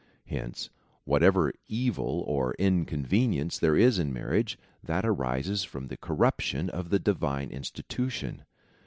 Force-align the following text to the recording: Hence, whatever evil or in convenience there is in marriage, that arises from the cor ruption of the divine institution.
Hence, 0.25 0.71
whatever 1.03 1.53
evil 1.67 2.23
or 2.25 2.53
in 2.55 2.85
convenience 2.85 3.59
there 3.59 3.77
is 3.77 3.99
in 3.99 4.11
marriage, 4.11 4.57
that 4.83 5.05
arises 5.05 5.63
from 5.63 5.89
the 5.89 5.97
cor 5.97 6.17
ruption 6.17 6.69
of 6.69 6.89
the 6.89 6.97
divine 6.97 7.51
institution. 7.51 8.41